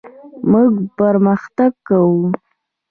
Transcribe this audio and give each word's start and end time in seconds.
موږ 0.51 0.73
پرمختګ 0.97 1.71
کوو. 1.87 2.23